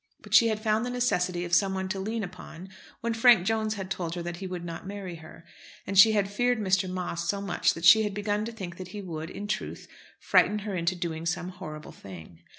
But 0.21 0.33
she 0.33 0.47
had 0.47 0.59
found 0.59 0.83
the 0.83 0.89
necessity 0.89 1.45
of 1.45 1.53
someone 1.53 1.87
to 1.89 1.99
lean 1.99 2.23
upon 2.23 2.69
when 3.01 3.13
Frank 3.13 3.45
Jones 3.45 3.75
had 3.75 3.91
told 3.91 4.15
her 4.15 4.23
that 4.23 4.37
he 4.37 4.47
would 4.47 4.65
not 4.65 4.87
marry 4.87 5.17
her, 5.17 5.45
and 5.85 5.95
she 5.95 6.13
had 6.13 6.27
feared 6.27 6.57
Mr. 6.57 6.89
Moss 6.89 7.29
so 7.29 7.39
much 7.39 7.75
that 7.75 7.85
she 7.85 8.01
had 8.01 8.15
begun 8.15 8.43
to 8.45 8.51
think 8.51 8.77
that 8.77 8.87
he 8.87 9.01
would, 9.03 9.29
in 9.29 9.45
truth, 9.45 9.87
frighten 10.19 10.57
her 10.65 10.73
into 10.73 10.95
doing 10.95 11.27
some 11.27 11.49
horrible 11.49 11.91
thing. 11.91 12.39